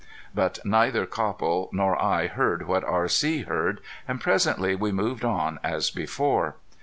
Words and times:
But 0.33 0.57
neither 0.65 1.05
Copple 1.05 1.69
nor 1.71 1.95
I 2.03 2.25
heard 2.25 2.63
what 2.65 2.83
R.C. 2.83 3.43
heard, 3.43 3.81
and 4.07 4.19
presently 4.19 4.73
we 4.73 4.91
moved 4.91 5.23
on 5.23 5.59
as 5.63 5.91
before. 5.91 6.55